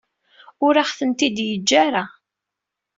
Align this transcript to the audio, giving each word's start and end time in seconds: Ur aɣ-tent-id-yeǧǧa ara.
Ur 0.65 0.75
aɣ-tent-id-yeǧǧa 0.83 1.77
ara. 1.87 2.03